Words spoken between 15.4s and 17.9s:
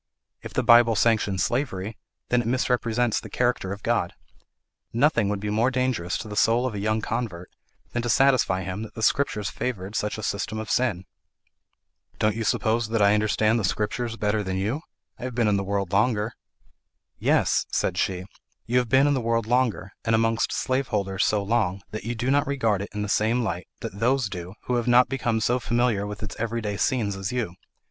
in the world longer." "Yes,"